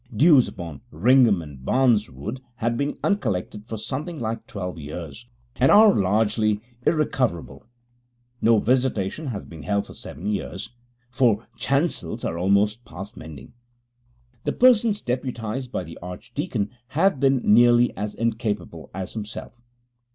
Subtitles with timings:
[0.11, 5.27] Dues upon Wringham and Barnswood have been uncollected for something like twelve years,
[5.57, 7.67] and are largely irrecoverable;
[8.41, 10.71] no visitation has been held for seven years;
[11.11, 13.53] four chancels are almost past mending.
[14.43, 19.61] The persons deputized by the archdeacon have been nearly as incapable as himself.